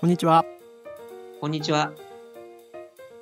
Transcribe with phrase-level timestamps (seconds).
[0.00, 0.44] こんにちは。
[1.40, 1.90] こんにちは。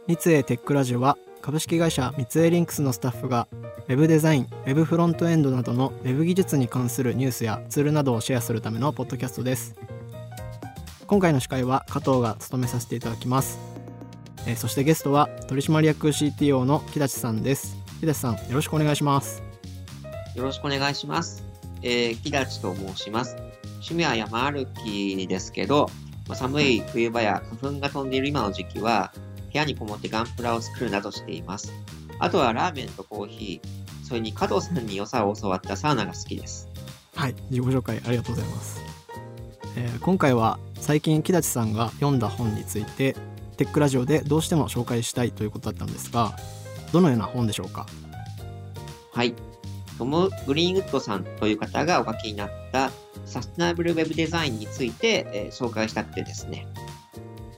[0.07, 3.49] 三井テックラジオは株式会社三井リンクスのスタッフが
[3.89, 9.75] Web デザイン、Web フロントエンドなどの Web 技術に関するニュースやツールなどをシェアするためのポッドキャストです。
[11.07, 13.59] 今回の司会は加藤が務めさせていただきます。
[14.47, 17.79] えー、そしてゲストは取締役 CTO の木立さんです。
[18.01, 19.43] 木立さん、よろしくお願いします。
[20.35, 21.43] よろしくお願いします。
[21.83, 23.35] えー、木立と申します。
[23.77, 25.89] 趣味は山歩きですけど、
[26.29, 29.13] まあ、寒い冬場や花粉が飛んでいる今の時期は、
[29.53, 31.73] 部屋にこもってガンプラを作るなどしています。
[32.19, 36.69] あとはラーメンとコーヒー、それに加藤さんに良さを教わったサウナが好きです。
[37.15, 38.81] はい、自己紹介ありがとうございます。
[39.77, 43.15] えー、今回は最近木立さんが読んだ本について
[43.57, 46.37] テックラジオでどうしても紹介したいということだったんですが
[46.93, 47.87] どのような本でしょうか？
[49.13, 49.35] はい
[49.99, 52.91] トム・グリーンウッドさんという方がお書きになった
[53.25, 56.67] サステナブルウェブデザインについて、えー、紹介したくてですね。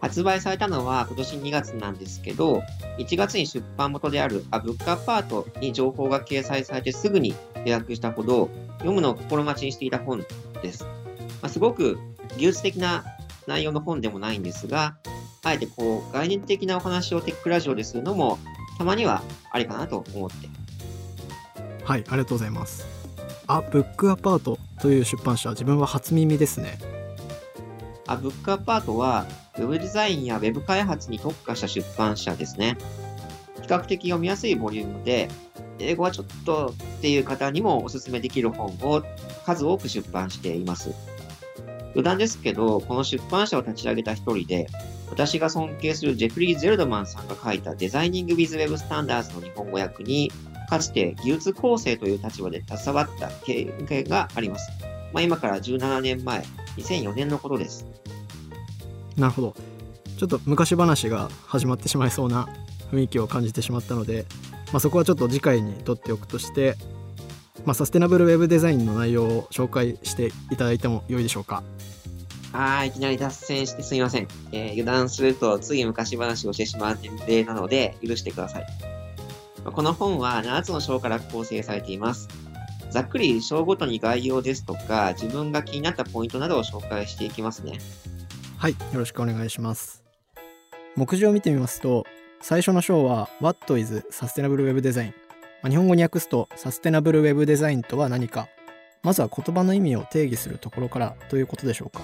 [0.00, 2.62] 発売されたのは今年2月なんですけど、
[2.98, 10.24] 1月に出版元であるアブックアパートに情報が掲載されてすぐに予約したほど、読むのを心待ちにしていた本
[10.62, 10.84] です。
[10.84, 10.90] ま
[11.42, 11.98] あ、すごく
[12.36, 13.04] 技術的な
[13.48, 14.96] 内容の本でもないんですが、
[15.44, 18.38] あえてこう概念的なお話をテックラジオでするのも
[18.76, 20.48] たまにはありかなと思って
[21.88, 22.86] はいありがとうございます。
[23.46, 26.78] あブックアパートという出版社自分は初耳ですね。
[28.06, 29.24] あブックアパートは
[29.58, 32.76] Web デザインや Web 開発に特化した出版社ですね。
[33.62, 35.30] 比較的読みやすいボリュームで
[35.78, 39.02] 英語はちょっとっていう方にもおすすめできる本を
[39.46, 40.92] 数多く出版しています。
[41.92, 44.66] 余談ですけど、この出版社を立ち上げた一人で、
[45.08, 50.30] 私が尊敬するジェフリー・ゼルドマンさんが書いたデザイニング・ウィズ・ウェブ・スタンダーズの日本語訳に
[50.68, 54.70] かつて技術構成という立場で携わった経験があります。
[55.12, 56.44] まあ、今から17年前、
[56.76, 57.86] 2004年のことです。
[59.16, 59.56] なるほど。
[60.18, 62.48] ちょっと昔話が始まってしまいそうな
[62.92, 64.26] 雰囲気を感じてしまったので、
[64.72, 66.76] まあ、そこはちょっと次回にとっておくとして、
[67.64, 71.62] まあ、サステナブルウェブデザインの内容を紹介していただいても良いでしょうか。
[72.52, 74.28] あいきなり脱線してすみません。
[74.52, 78.97] えー、油断すると次昔話をしてしまう年齢なので許してください。
[79.64, 82.28] この本は7つの章から構成されています。
[82.90, 87.78] ざっくり章ごとに概要ですとか、自分が気になったポイントなどを紹介していきますね。
[88.56, 90.02] はい、よろしくお願いします。
[90.96, 92.04] 目次を見てみますと、
[92.40, 95.12] 最初の章は What is Sustainable Web Design?
[95.66, 98.48] 日本語に訳すとサステナブルウェブデザインとは何か
[99.02, 102.00] まずは言葉の意味を定義するところからということでしょうか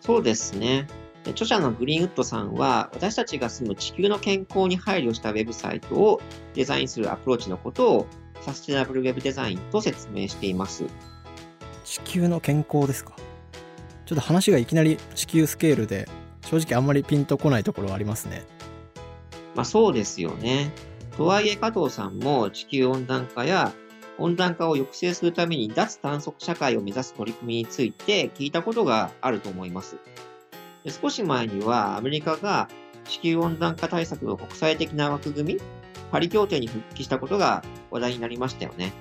[0.00, 0.86] そうですね
[1.30, 6.20] 著者のグリーンウッドさんは、私たちが住む地球の健康に配慮したウェブサイトを
[6.54, 8.06] デザインするアプローチのことを
[8.40, 10.84] サステナブルウェブデザインと説明しています。
[11.84, 13.14] 地球の健康ですか？
[14.06, 16.08] ちょっと話がいきなり地球スケールで、
[16.42, 18.44] 正直あんまりピンとこないところはありますね。
[19.54, 20.72] まあそうですよね。
[21.16, 23.72] とはいえ加藤さんも地球温暖化や
[24.18, 29.96] 温暖化を抑制するために脱炭素社会を目指す取り組みについて聞いたことがあると思います。
[30.90, 32.68] 少し前にはアメリカが
[33.04, 35.60] 地球温暖化対策の国際的な枠組み、
[36.10, 38.92] パリ協定に復帰したことが話題になりましたよね。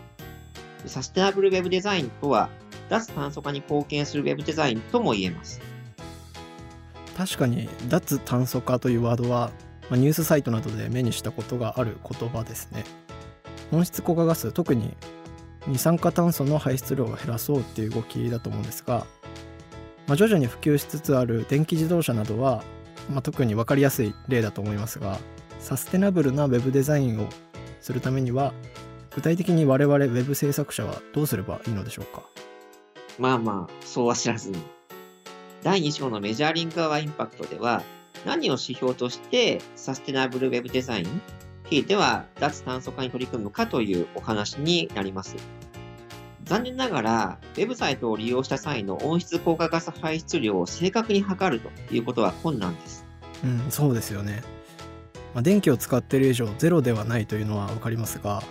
[0.86, 2.50] サステナブルウェブデザインとは、
[2.90, 5.62] 脱炭素化に貢献するウェブデザインとも言えます。
[7.18, 9.52] 確かに脱炭素化というワードは、
[9.90, 12.84] まあ、ニュースサイトなどで目にしたことがある言葉ですね。
[13.72, 14.96] 温室効果ガス、特に
[15.68, 19.08] 二酸化炭素の排出量を減らそうっていう動きだと思うんですが、
[20.08, 22.64] まあ、徐々に普及しつつある電気自動車などは、
[23.10, 25.18] まあ、特に分かりやすい例だと思いますが
[25.60, 27.30] サステナブルな Web デザインを
[27.82, 28.54] するためには
[29.16, 32.24] 具体的に我々 Web 制作者はどうすればいいのでしょうか？
[33.18, 34.60] まあまあそうは知らずに
[35.64, 37.82] 第2章のメジャーリングアワーインパクトでは
[38.26, 41.22] 何を指標としてサステナブル Web デザイン
[41.70, 45.36] ひいては脱炭素化に取り組むかというお話になります。
[46.46, 53.06] 残念ながら、ウェブサイトを利用した際の温室効果ガス排出量を正確に測るということは困難です。
[53.44, 54.44] うん、そうですよね。
[55.34, 58.42] まあ、電気を使っている以上ゼロではないというのは分かりますが、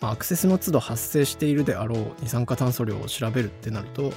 [0.00, 4.12] まあ、アクセスの都度発生しているであろう二酸化炭素量を調べるってなると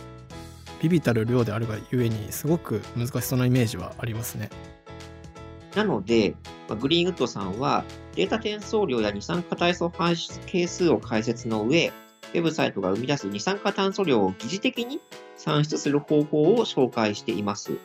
[0.81, 4.50] ビビたる量であるがゆえにすごく難しそうなイメージはありますね。
[5.75, 6.35] なので、
[6.79, 7.83] グリーンウッドさんは
[8.15, 11.91] データ転送量や二酸化炭素排出係数を解説の上、
[12.33, 15.00] ウェブサイトが生み出す二酸化炭素量を疑似的に
[15.38, 17.77] 算出する方法を紹介しています。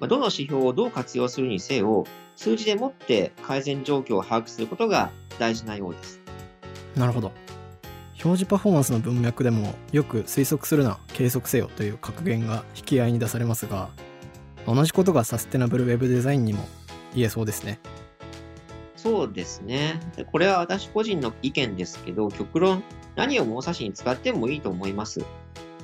[0.00, 2.04] どの指標をどう活用するにせよ、
[2.36, 6.20] 数字でもって改善状況を把握することが大事なようです。
[6.96, 7.32] なるほど。
[8.24, 13.90] 表示パフォーマンスの文脈でもよく推測するな、計測せよという格言が引き合いに出されますが、
[14.66, 16.66] 同じことがサステナブルウェブデザインにも
[17.14, 17.80] 言えそうですね。
[18.96, 20.00] そうですね。
[20.32, 22.82] これは私個人の意見ですけど、極論
[23.16, 25.24] 何を物差しに使ってもいいと思います。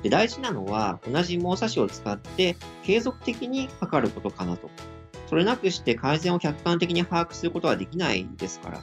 [0.02, 4.70] で大事なのは、同じ物差しを使って継続的に測ることかなと。
[5.28, 8.80] それなくして改善を客観的に把握することはできないですから。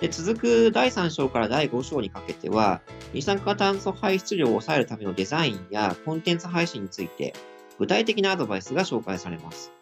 [0.00, 2.80] で続く第3章から第5章にかけては、
[3.12, 7.34] 二酸化炭素排出量を抑えるためのデザインやコンテンツ配信について、
[7.78, 9.72] 具体的なアドバイスが紹介されます。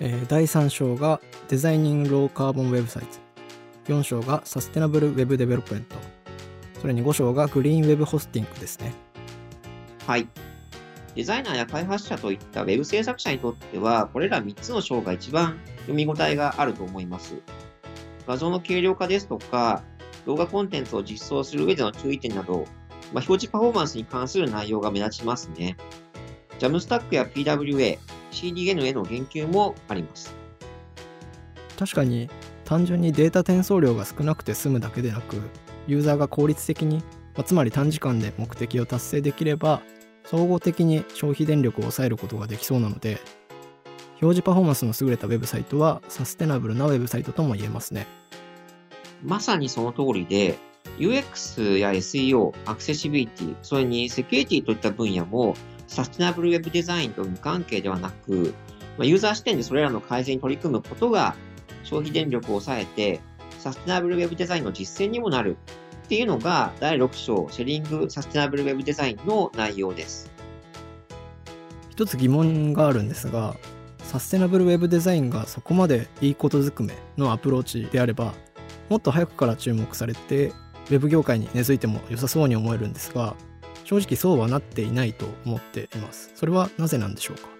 [0.00, 3.92] えー、第3章が Designing Low Carbon Website。
[3.92, 5.96] 4章が Sustainable Web Development。
[6.80, 8.92] それに5章が Green Web Hosting ですね。
[10.06, 10.26] はい。
[11.14, 17.34] デザイナーや開発者といったウェブ制作者にとっては、これら3つの章が一番読み応えがあると思います。
[18.26, 19.82] 画像の軽量化ですとか、
[20.24, 22.66] 動画コンテンツを実装する上での注意点など、
[23.12, 25.76] まあ、表示パフォーマンスに関する内容が目立ちますね。
[26.58, 27.98] Jamstack や PWA、
[28.30, 30.34] CDN への言及もあります。
[31.78, 32.30] 確かに
[32.64, 35.40] 単純にデータ転送量が少なくて済むだけでなく、
[35.90, 37.02] ユーザーが効率的に、
[37.36, 39.82] ま、つまり短時間で目的を達成できれば、
[40.24, 43.20] 総合的に消費電力を抑えることができそうなので、
[44.22, 48.06] 表示パフォーマンスの優れたウェブサイトはサステナブルなウェブサイトとも言えますね。
[49.24, 50.58] まさにその通りで、
[50.98, 55.56] UX や SEO、アクセシビリティ、それにセキュリティといった分野も
[55.88, 58.54] サステナブルウェブデザインと無関係ではなく、
[59.00, 61.34] ユーザー視点でそれらの改善に取り組むことが
[61.84, 63.20] 消費電力を抑えて
[63.60, 65.56] サステナブルウェブデザインの実践にもなる
[66.04, 70.30] っていうのが第6章シェリングサステナブルウェブデザインの内容です。
[71.90, 73.54] 一つ疑問があるんですが、
[73.98, 78.34] サステナブルウェブデザインがそこまでいいことずくめのアプローチであれば
[78.88, 83.36] もっと早くから注目されてウェブ業界に根付いても良さそうに思えるんですが
[83.84, 87.59] 正直そうはなっていないと思っていますそれはなぜなんでしょうか？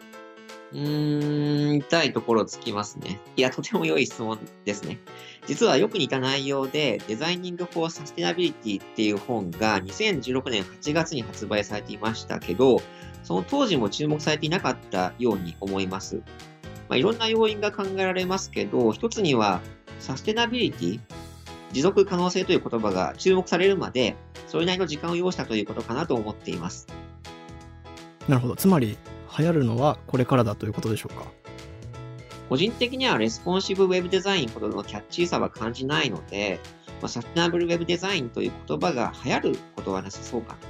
[0.73, 3.21] うーん、痛いところつきますね。
[3.37, 4.99] いや、とても良い質問ですね。
[5.47, 12.81] 実はよく似た内容で、 Designing for Sustainability っていう本が2016年8月に発売されていましたけど、
[13.23, 16.23] その当時も注目されていなかったように思います。
[16.89, 19.61] まあ、いろんな要因が考えられますけど、一つには
[19.99, 21.01] サステナビリティ、
[21.73, 26.89] 持続可能性という言葉が注目されるまで、それなりの時間を要したということかなと思っています。
[28.29, 28.57] なるほど。
[28.57, 28.99] つまり、
[29.39, 31.27] 流行るのはこれからだということでしょうか？
[32.49, 36.59] 個人的にはレスポンシブウェブデザインほどのキャッチーさは感じないので、
[37.01, 40.67] まあ、サステナブルウェブデザインという言葉が流行ることはなさそうかと。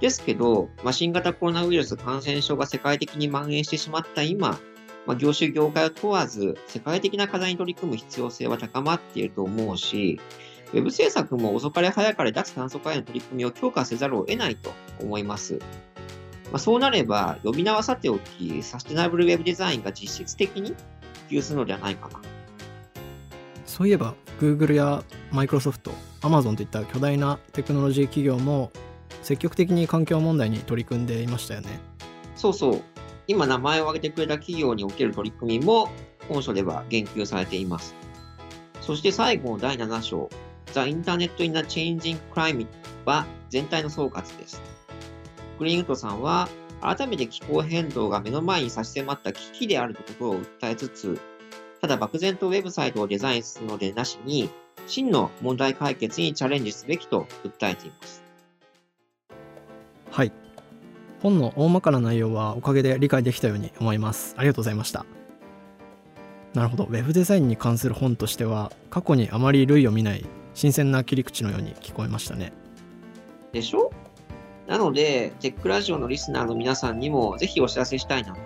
[0.00, 4.58] ですけど、まあ、新型コロナウイルス感染症が世界的に蔓延してしまった今、
[5.06, 10.20] まあ、業種業界を問わず、世界的な課題に取り組む必要性は高まっていると思うし、
[10.72, 15.60] ウェブ制作も遅かれ早かれ脱炭素化への取り組みを強化せざるを得ないと思います。
[16.50, 20.74] まあ、そうなれば、呼び名はさておき、サステナブルウェブデザインが実質的に
[21.28, 22.20] 普及するのではないかな。
[23.66, 25.02] そういえば、Google や
[25.32, 25.90] Microsoft、
[26.22, 28.70] Amazon といった巨大なテクノロジー企業も
[29.22, 31.80] 積極的に環境問題に取り組んでいましたよね。
[32.34, 32.82] そうそう。
[33.26, 35.90] 今名前を挙げてくれた企業における取り組みも
[36.28, 37.94] 本書では言及されています。
[38.80, 40.30] そして最後の第7章、
[40.72, 42.66] The Internet in a Changing Climate
[43.04, 44.62] は全体の総括です。
[45.58, 46.48] グリーンウッドさんは
[46.80, 51.20] 改めて気候変動が目の前に差し迫った危機であることを訴えつつ、
[51.80, 54.48] ただ漠然とウェブサイトをデザインするのでなしに、
[54.86, 58.22] 真の問題解決にチャレンジすべきと訴えています。
[60.10, 60.32] はい。
[61.20, 64.34] 本の大まかな内容はおかげで理解できたように思います。
[64.38, 65.04] ありがとうございました。
[66.54, 66.84] なるほど。
[66.84, 72.52] ウェブデザインに関する本としては、過去にあまり類を見ない新鮮な切り口のように聞こえましたね。
[73.52, 73.90] でしょ？
[74.68, 78.40] なので、テックラジオのリスナーの皆さんにもぜひお知らせしたいなと。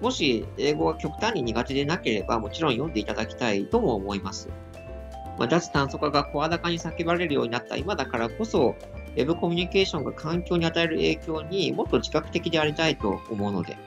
[0.00, 4.48] もし英語が極端に苦手でなければ、もちろん読んでいただきたいとも思います。
[5.38, 8.74] まあ、脱炭素化が声高に叫ばれるようになった今だからこそ、
[9.16, 13.78] ウェブコミュニケーションが環境に与える影響にもっと自覚的でありたいと思うので。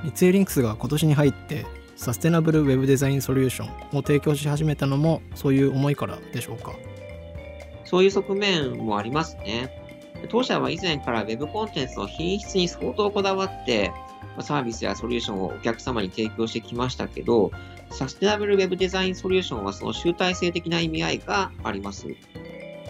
[0.00, 6.72] うん、リツエリンクスが今年に入ってサステナブルウェブデザインソリューションを提供し始めたのもそういう思いからでしょうか
[7.84, 9.81] そういう側面もありますね。
[10.28, 13.92] 当社は以前から Web コンテンツの品質に相当こだわって
[14.40, 17.50] サービスやソリューションをお客様に提供してきましたけど、
[17.90, 22.06] サステナブルウェブデザインソリューションはその集大成的な意味合いがあります。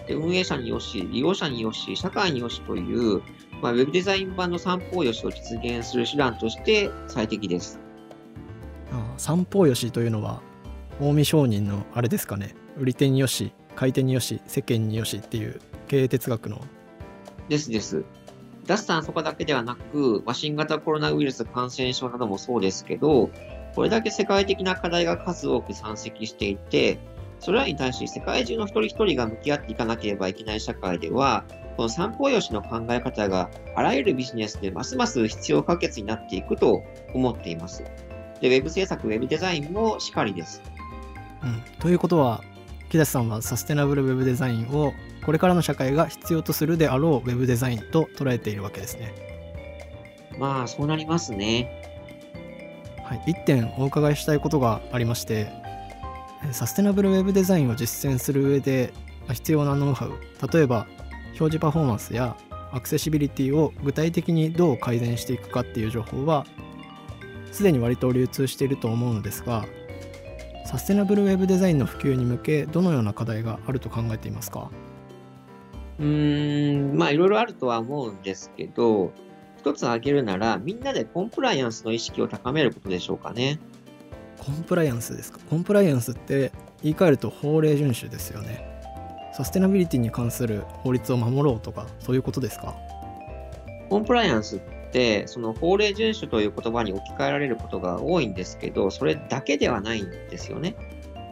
[0.07, 3.21] で運営者によし、利用者によし、社会によしという、
[3.61, 7.79] まあ、ウェブデザイン版の三方よしを実現する手段として最適です。
[8.91, 10.41] あ三方よしというのは、
[10.99, 12.55] 近江商人のあれですかね。
[12.77, 16.61] 売り手によし、買い手によし、世間によしっていう経営哲学の。
[17.49, 18.03] ですです。
[18.65, 23.29] 脱炭素化だけではなく、新型コロナウイルス感染症などもそうですけど、
[23.75, 26.99] これだけ世界的な課題が数多く山積していて、
[27.39, 31.43] それらに対し世界中の一人一人が向き合っていかなければいけない社会では、
[31.75, 36.83] この散歩よしの考え方があらゆるビジネスでますます必要不可欠になっていくと
[37.13, 37.83] 思っています。
[38.39, 40.61] で、ウェブ制作、ウェブデザインもしかりです。
[41.41, 42.41] うん、ということは、
[42.93, 44.93] 木梨さんはサステナブルウェブデザインを
[45.25, 49.11] これからの社会が必要とするであろうウェブデザインと捉えているわけですね。
[50.37, 51.71] まあ、そうなりますね。
[53.03, 55.51] はい、1点お伺いしたいことがありまして、
[56.51, 58.93] サステナブルウェブデザインを実践する上で
[59.27, 60.11] 必要なノウハウ、
[60.53, 60.85] 例えば
[61.29, 62.37] 表示パフォーマンスや
[62.71, 66.45] アクセシビリティを具体的にどう改善していくかっていう情報は
[67.51, 69.65] すでに割と流通していると思うのですが
[70.73, 74.71] サステナブルウェブデザインの普及に向けどのような課題があると考えていますか？
[75.99, 79.11] うーん、まあいろいろあるとは思うんですけど、
[79.59, 83.59] 一つ挙げるなら、みんなでコンプライアンスの意識を高めることでしょうかね。
[84.39, 85.37] コンプライアンスですか？
[85.47, 86.51] コンプライアンスって
[86.81, 88.65] 言い換えると法令遵守ですよね。
[89.31, 92.73] サステナビリティに関する法律を守ろうとか、そういうことですか？
[93.91, 94.72] コンプライアンスって、
[95.25, 100.75] その法令遵守という言葉に置き換えられることが多いんですけど、それだけではないんですよね。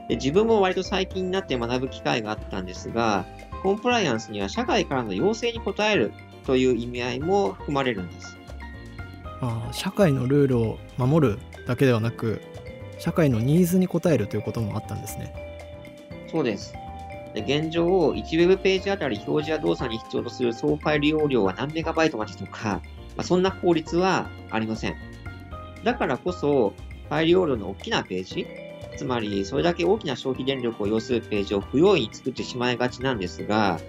[0.10, 3.26] で自分も割と最近になって学ぶ機会があったんですが、
[3.62, 6.12] コンプライアンスには社会からの要請に応える
[6.46, 8.38] という意味合いも含まれるんです。
[9.42, 12.42] あ社会のルールを守るだけではなく
[13.00, 15.34] 社会のニーズに応えるということもあったんですね。
[16.32, 16.74] そうです。
[17.34, 22.82] で現状、1ウェブページあたり表示や動作に必要とする総ファイル容量は何メガバイトまでとか、
[23.18, 24.96] まあ、そんな法律はありません。
[25.84, 26.74] だからこそ、
[27.10, 28.48] ファイル容量の大きなページ、
[28.98, 33.80] つまり、それだけ大きな消費電力を要するページを不用意に作ってしまいがちなんですが、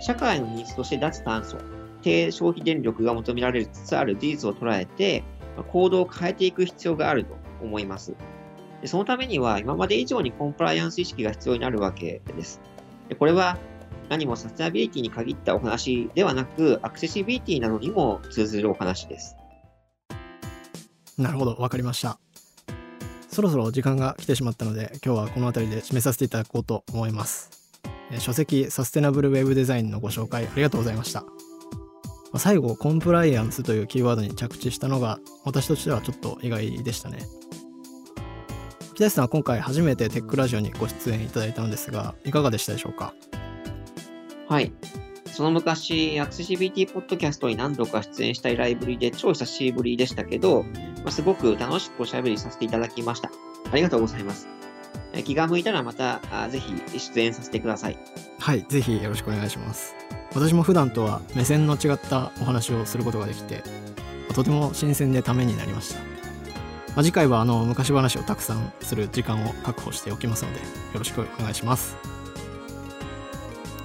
[0.00, 1.56] 社会のニーズとして脱炭素、
[2.02, 5.24] 低消費電力が求められつつある事実を捉えて、
[5.68, 8.14] 行動を変えていく必要があると思います。
[8.84, 12.60] そのためには、今まで以上にコンプライアンス意識が必要になるわけです。
[13.18, 13.56] これは、
[14.08, 19.36] 何もサステナビリティに限ったお話ではなく、アクセシビリティなどにも通ずるお話です。
[21.18, 22.18] なるほど、わかりました。
[23.28, 27.50] そろそろ時間が来てしまったので今日はこの辺りで締めさせていただこうと思います
[28.18, 31.22] 書籍サステナブルウェブデザインのご紹介ありがとうございました
[32.38, 37.18] 最後コンプライアンスというキーワードに着地したのが私としてはちょっと意外でしたね
[38.94, 43.12] 木田さんは今回初めてテックラジオにご出演いただいたのですがいかがでしたでしょうか？
[44.48, 44.72] はい
[45.36, 50.64] その昔、アクセシビリティポッドキャストに何度か出演したいライブリで超久しぶりでしたけど、
[51.04, 53.30] ま、すごく楽しくおしゃべりさせていただきました。
[53.70, 54.48] ありがとうございます。
[55.24, 57.98] 気が向いたらまたあぜひ出演させてください。
[58.38, 59.94] はい、ぜひよろしくお願いします。
[60.34, 63.62] 私も普段とは目線の違ったお話をすることができて、
[64.34, 66.00] とても新鮮でためになりました。
[66.94, 72.15] まあ、次回はあの昔話をたくさんする時間を確保しておきますので、よろしくお願いします。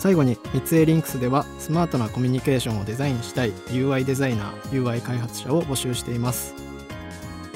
[0.02, 0.36] 最後に
[0.68, 6.56] 三井リンクスではスマートなコミュニケーションをデザインしたい UI デザイナー UI 開発者を募集しています。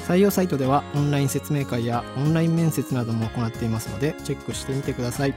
[0.06, 5.34] 採用サイトではオンライン説明会やオンライン面接なども行っていますのでチェックしてみてください。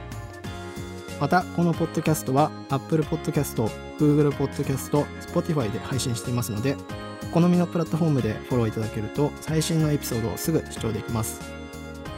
[1.20, 6.76] またこのポッドキャストは Apple Podcast、Google Podcast、Spotify で配信していますので
[7.24, 11.40] お好みのプラットフォームでフォローいただけると最新のエピソードをすぐ視聴できます。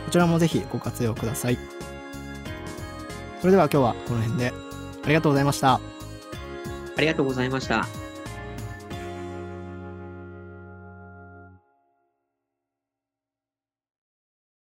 [0.04, 1.56] こちらもぜひご活用ください。
[3.40, 4.72] それでは今日はこの辺で。
[5.04, 5.80] ありがとうございました。
[6.97, 8.01] ありがとうございました。